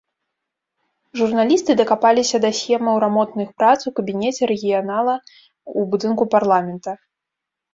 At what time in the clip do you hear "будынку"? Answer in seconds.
5.93-6.23